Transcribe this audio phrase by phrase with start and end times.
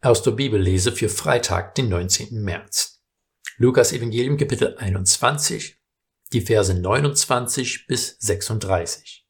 [0.00, 2.40] Aus der Bibellese für Freitag, den 19.
[2.40, 3.02] März.
[3.56, 5.76] Lukas Evangelium Kapitel 21,
[6.32, 9.26] die Verse 29 bis 36.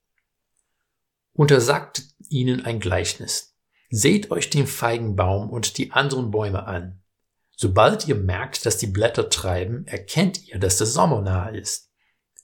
[1.32, 3.56] Und er sagte ihnen ein Gleichnis.
[3.88, 7.00] Seht euch den Feigenbaum und die anderen Bäume an.
[7.56, 11.90] Sobald ihr merkt, dass die Blätter treiben, erkennt ihr, dass der Sommer nahe ist.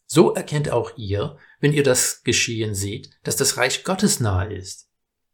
[0.06, 4.88] So erkennt auch ihr, wenn ihr das geschehen seht, dass das Reich Gottes nahe ist.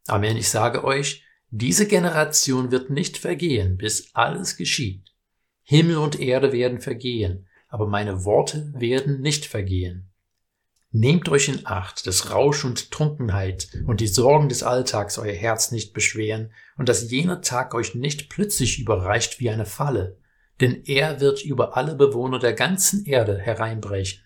[0.09, 5.13] Amen, ich sage euch, diese Generation wird nicht vergehen, bis alles geschieht.
[5.63, 10.11] Himmel und Erde werden vergehen, aber meine Worte werden nicht vergehen.
[10.93, 15.71] Nehmt euch in Acht, dass Rausch und Trunkenheit und die Sorgen des Alltags euer Herz
[15.71, 20.19] nicht beschweren und dass jener Tag euch nicht plötzlich überreicht wie eine Falle,
[20.61, 24.23] denn er wird über alle Bewohner der ganzen Erde hereinbrechen.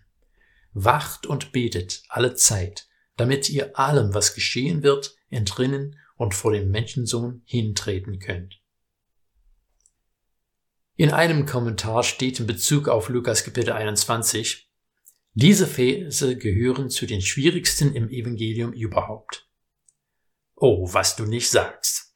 [0.73, 6.71] Wacht und betet alle Zeit, damit ihr allem, was geschehen wird, entrinnen und vor dem
[6.71, 8.61] Menschensohn hintreten könnt.
[10.97, 14.71] In einem Kommentar steht in Bezug auf Lukas Kapitel 21,
[15.35, 19.51] diese Verse gehören zu den schwierigsten im Evangelium überhaupt.
[20.55, 22.15] Oh, was du nicht sagst.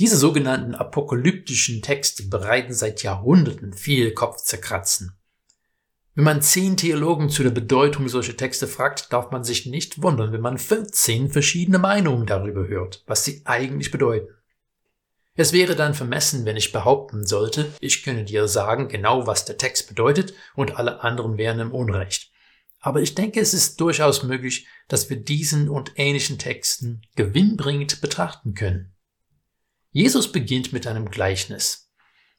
[0.00, 5.15] Diese sogenannten apokalyptischen Texte bereiten seit Jahrhunderten viel Kopfzerkratzen.
[6.16, 10.32] Wenn man zehn Theologen zu der Bedeutung solcher Texte fragt, darf man sich nicht wundern,
[10.32, 14.32] wenn man 15 verschiedene Meinungen darüber hört, was sie eigentlich bedeuten.
[15.34, 19.58] Es wäre dann vermessen, wenn ich behaupten sollte, ich könne dir sagen genau, was der
[19.58, 22.32] Text bedeutet und alle anderen wären im Unrecht.
[22.80, 28.54] Aber ich denke, es ist durchaus möglich, dass wir diesen und ähnlichen Texten gewinnbringend betrachten
[28.54, 28.94] können.
[29.90, 31.85] Jesus beginnt mit einem Gleichnis.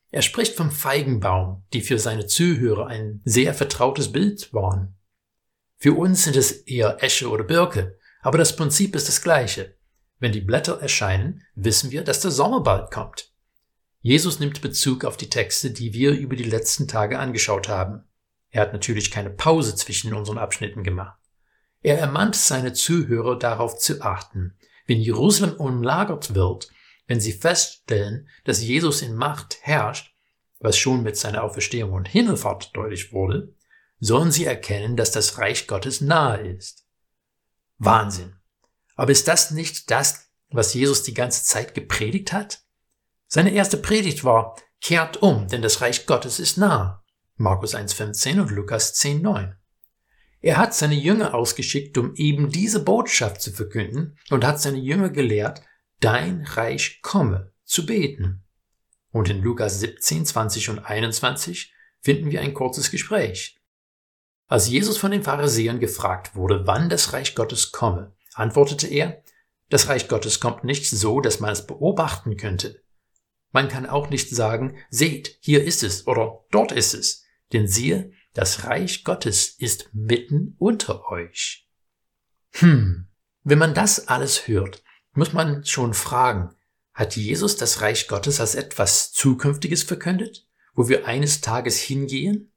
[0.09, 4.95] Er spricht vom Feigenbaum, die für seine Zuhörer ein sehr vertrautes Bild waren.
[5.77, 9.75] Für uns sind es eher Esche oder Birke, aber das Prinzip ist das gleiche.
[10.19, 13.31] Wenn die Blätter erscheinen, wissen wir, dass der Sommer bald kommt.
[14.01, 18.03] Jesus nimmt Bezug auf die Texte, die wir über die letzten Tage angeschaut haben.
[18.49, 21.19] Er hat natürlich keine Pause zwischen unseren Abschnitten gemacht.
[21.81, 24.55] Er ermahnt seine Zuhörer darauf zu achten.
[24.87, 26.69] Wenn Jerusalem umlagert wird,
[27.07, 30.13] wenn sie feststellen, dass Jesus in Macht herrscht,
[30.59, 33.53] was schon mit seiner Auferstehung und Himmelfahrt deutlich wurde,
[33.99, 36.85] sollen sie erkennen, dass das Reich Gottes nahe ist.
[37.77, 38.35] Wahnsinn.
[38.95, 42.61] Aber ist das nicht das, was Jesus die ganze Zeit gepredigt hat?
[43.27, 47.03] Seine erste Predigt war, kehrt um, denn das Reich Gottes ist nah.
[47.35, 49.53] Markus 1,15 und Lukas 10,9.
[50.41, 55.09] Er hat seine Jünger ausgeschickt, um eben diese Botschaft zu verkünden und hat seine Jünger
[55.09, 55.61] gelehrt,
[55.99, 58.43] dein Reich komme, zu beten.
[59.11, 63.59] Und in Lukas 17, 20 und 21 finden wir ein kurzes Gespräch.
[64.47, 69.23] Als Jesus von den Pharisäern gefragt wurde, wann das Reich Gottes komme, antwortete er,
[69.69, 72.81] das Reich Gottes kommt nicht so, dass man es beobachten könnte.
[73.51, 78.11] Man kann auch nicht sagen, seht, hier ist es oder dort ist es, denn siehe,
[78.33, 81.67] das Reich Gottes ist mitten unter euch.
[82.51, 83.07] Hm,
[83.43, 84.83] wenn man das alles hört,
[85.17, 86.55] muss man schon fragen,
[86.93, 92.53] hat Jesus das Reich Gottes als etwas Zukünftiges verkündet, wo wir eines Tages hingehen?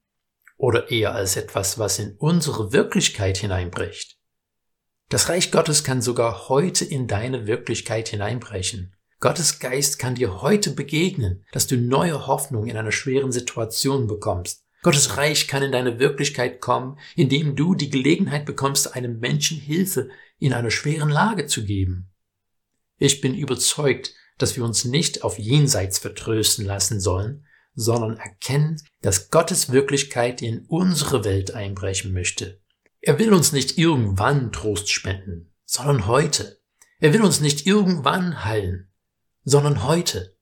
[0.56, 4.18] Oder eher als etwas, was in unsere Wirklichkeit hineinbricht?
[5.08, 8.94] Das Reich Gottes kann sogar heute in deine Wirklichkeit hineinbrechen.
[9.20, 14.64] Gottes Geist kann dir heute begegnen, dass du neue Hoffnung in einer schweren Situation bekommst.
[14.82, 20.10] Gottes Reich kann in deine Wirklichkeit kommen, indem du die Gelegenheit bekommst, einem Menschen Hilfe
[20.38, 22.10] in einer schweren Lage zu geben.
[23.00, 29.30] Ich bin überzeugt, dass wir uns nicht auf jenseits vertrösten lassen sollen, sondern erkennen, dass
[29.30, 32.60] Gottes Wirklichkeit in unsere Welt einbrechen möchte.
[33.00, 36.60] Er will uns nicht irgendwann Trost spenden, sondern heute.
[36.98, 38.90] Er will uns nicht irgendwann heilen,
[39.44, 40.36] sondern heute.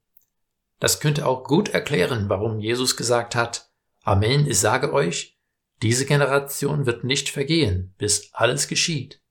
[0.80, 3.70] Das könnte auch gut erklären, warum Jesus gesagt hat,
[4.02, 5.38] Amen, ich sage euch,
[5.80, 9.22] diese Generation wird nicht vergehen, bis alles geschieht.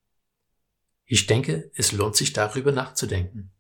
[1.10, 3.52] Ich denke, es lohnt sich darüber nachzudenken.